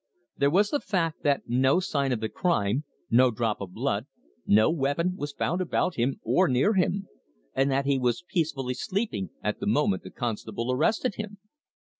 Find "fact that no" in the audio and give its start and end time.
0.79-1.79